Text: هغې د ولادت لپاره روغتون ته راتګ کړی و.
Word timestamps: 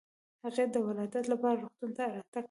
هغې 0.43 0.63
د 0.73 0.75
ولادت 0.87 1.25
لپاره 1.33 1.57
روغتون 1.61 1.89
ته 1.97 2.03
راتګ 2.13 2.27
کړی 2.31 2.37
و. 2.37 2.39